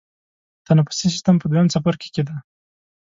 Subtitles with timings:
[0.67, 2.37] تنفسي سیستم په دویم څپرکي کې دی.